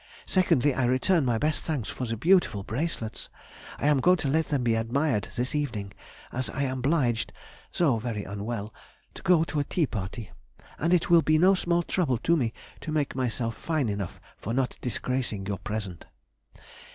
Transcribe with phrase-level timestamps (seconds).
[0.25, 3.29] Secondly, I return my best thanks for the beautiful bracelets;
[3.77, 5.91] I am going to let them be admired this evening,
[6.31, 7.31] as I am obliged
[7.77, 8.73] (though very unwell)
[9.13, 10.31] to go to a tea party,
[10.79, 14.55] and it will be no small trouble to me to make myself fine enough for
[14.55, 16.05] not disgracing your present.